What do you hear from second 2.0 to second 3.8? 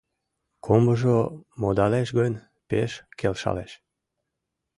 гын, пеш келшалеш.